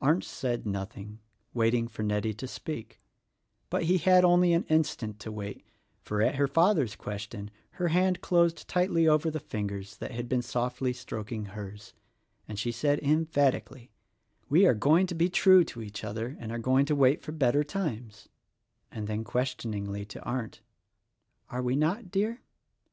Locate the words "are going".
14.66-15.08, 16.52-16.86